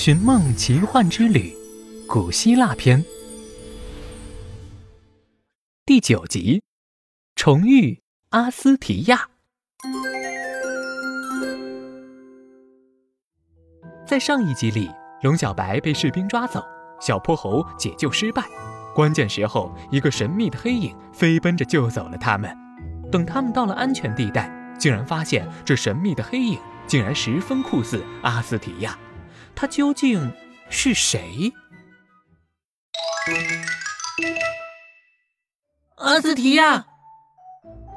[0.00, 1.52] 寻梦奇幻之旅》
[2.06, 3.04] 古希腊篇
[5.84, 6.62] 第九集：
[7.34, 9.28] 重遇阿斯提亚。
[14.06, 14.88] 在上一集里，
[15.24, 16.64] 龙小白被士兵抓走，
[17.00, 18.44] 小泼猴解救失败。
[18.94, 22.56] 关键时候，一个神秘的黑影飞奔着救走了他们。
[23.10, 26.56] 等他们到了安全地带，竟然发现这神秘的黑影
[26.86, 28.96] 竟然十分酷似阿斯提亚。
[29.60, 30.32] 他究竟
[30.70, 31.52] 是谁？
[35.96, 36.86] 阿斯提亚！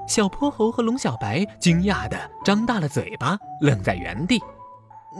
[0.07, 4.41] 小泼猴和龙小白惊讶的张大了嘴巴，愣在原地。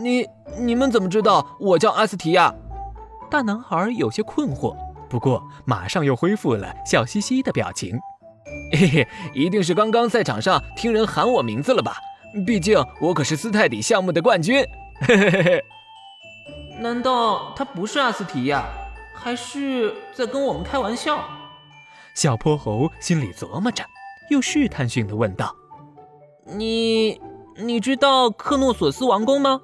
[0.01, 2.51] 你你们怎么知道我叫阿斯提亚？
[3.29, 4.75] 大男孩有些困惑，
[5.07, 7.99] 不过马上又恢复了笑嘻嘻的表情。
[8.73, 11.97] 嘿嘿，一定是刚刚赛场上听人喊我名字了吧？
[12.47, 14.65] 毕竟我可是斯泰迪项目的冠军。
[15.01, 15.63] 嘿嘿嘿嘿。
[16.81, 18.65] 难道他不是阿斯提亚，
[19.13, 21.23] 还是在跟我们开玩笑？
[22.15, 23.83] 小泼猴心里琢磨着，
[24.31, 25.55] 又试探性的问道
[26.43, 27.21] ：“你
[27.55, 29.61] 你知道克诺索斯王宫吗？”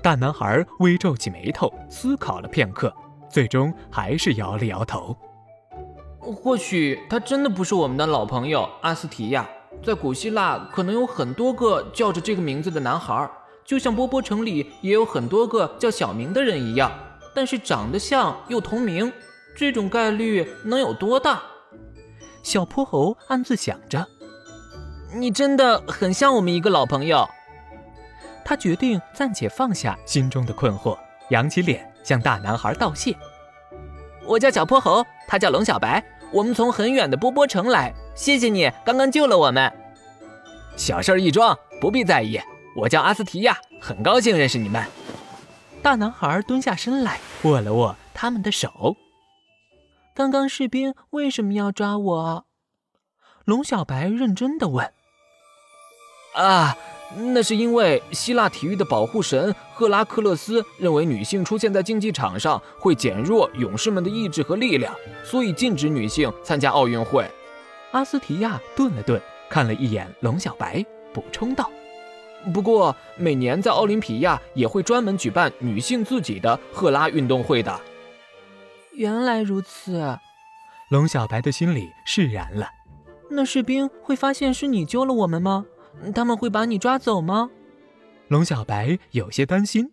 [0.00, 2.94] 大男孩微皱起眉头，思考了片刻，
[3.28, 5.16] 最终还是摇了摇头。
[6.20, 9.44] 或许他真的不是我们的老朋友阿斯提亚，
[9.82, 13.28] 在古希腊可能有很多个叫着这个名字的男孩。
[13.66, 16.92] 就像波波城里也有很多个叫小明的人一样，
[17.34, 19.12] 但是长得像又同名，
[19.56, 21.42] 这种概率能有多大？
[22.44, 24.06] 小泼猴暗自想着。
[25.14, 27.28] 你真的很像我们一个老朋友。
[28.44, 30.96] 他决定暂且放下心中的困惑，
[31.30, 33.16] 扬起脸向大男孩道谢。
[34.24, 39.72] 我叫小泼猴，他叫龙小白，我们从很远的波波城来，谢谢你刚刚救了我们。
[40.76, 42.40] 小事一桩，不必在意。
[42.76, 44.84] 我叫阿斯提亚，很高兴认识你们。
[45.82, 48.96] 大男孩蹲下身来，握了握他们的手。
[50.14, 52.44] 刚刚士兵为什么要抓我？
[53.46, 54.92] 龙小白认真的问。
[56.34, 56.76] 啊，
[57.32, 67.26] 那是因为希腊体育的保护神赫拉克勒斯认为女性出现在竞技场上会减弱勇士们的意志和力量，所以禁止女性参加奥运会。
[67.92, 69.18] 阿斯提亚顿了顿，
[69.48, 70.84] 看了一眼龙小白，
[71.14, 71.70] 补充道。
[72.52, 77.80] 不过，每年在奥林匹亚也会专门举办女性自己的赫拉运动会的。
[78.92, 80.18] 原来如此，
[80.90, 82.68] 龙小白的心里释然了。
[83.28, 85.66] 那士兵会发现是你救了我们吗？
[86.14, 87.50] 他们会把你抓走吗？
[88.28, 89.92] 龙小白有些担心。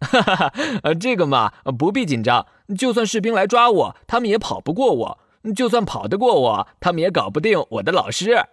[0.00, 2.46] 哈哈哈，这个嘛，不必紧张。
[2.78, 5.18] 就算士兵来抓我，他们也跑不过我；
[5.52, 8.46] 就算跑得过我，他们也搞不定我的老师。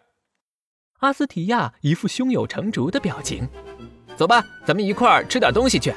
[1.00, 3.47] 阿斯提亚一副胸有成竹的表情，
[4.16, 5.94] 走吧，咱们一块儿吃点东西去。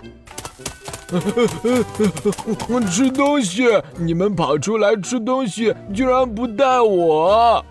[2.91, 3.65] 吃东西？
[3.97, 7.65] 你们跑出来吃东西，居然不带我！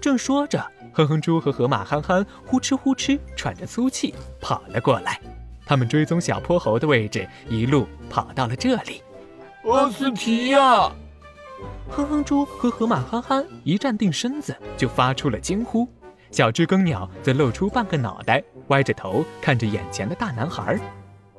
[0.00, 5.20] 正说着，哼哼猪和河马憨憨呼哧呼哧喘着粗气跑了过来。
[5.66, 9.02] 他们追踪小泼猴的位置，一路跑到了这里。
[9.64, 10.90] 阿斯提亚！
[11.90, 15.88] 哼哼猪和河马憨憨一站定身子，就发出了惊呼。
[16.30, 20.78] 小知更鸟则露出半个脑袋，歪着头看着眼前的大男孩。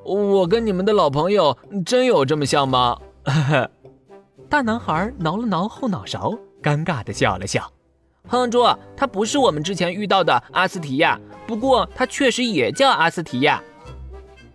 [0.04, 2.98] 我跟你们的老朋友真有这么像吗？
[4.50, 7.72] 大男孩挠了挠后脑勺，尴尬地笑了笑。
[8.28, 8.66] 哼哼猪，
[8.96, 13.62] 他不是我们之前遇到的阿斯提亚，不过他确实也叫阿斯提亚。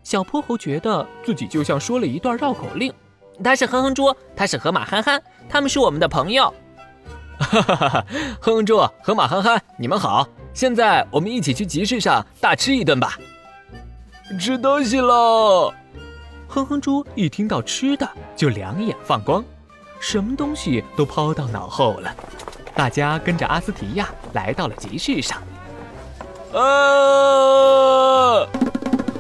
[0.03, 2.93] 小泼猴觉得自己就像说了一段绕口令。
[3.43, 6.53] 他是哼哼猪，他是河马憨憨，他们是我们的朋友。
[7.47, 7.89] 哈哈哈！
[7.89, 8.07] 哈
[8.41, 10.27] 哼哼猪、和马憨憨，你们好！
[10.53, 13.19] 现在我们一起去集市上大吃一顿吧！
[14.41, 15.73] 吃东西喽！
[16.49, 19.45] 哼哼猪一听到吃的就两眼放光，
[20.01, 22.15] 什么东西都抛到脑后了。
[22.75, 25.39] 大家跟着阿斯提亚来到了集市上。
[26.53, 26.61] 啊！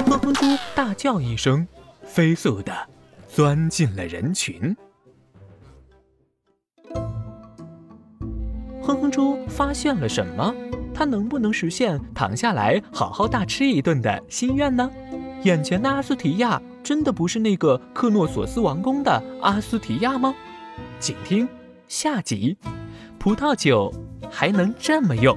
[0.06, 1.66] 哼哼猪大叫一声，
[2.04, 2.72] 飞速的
[3.28, 4.76] 钻进了人群。
[8.86, 10.54] 哼哼猪发现了什么？
[10.94, 14.88] 他能不能实现躺下来好好大吃一顿的心愿呢？
[15.42, 20.32] 眼前的阿斯提亚真的不是那个克诺索斯王宫的阿斯提亚吗？
[21.00, 21.48] 请听
[21.88, 22.56] 下集：
[23.18, 23.92] 葡萄酒
[24.30, 25.36] 还能这么用。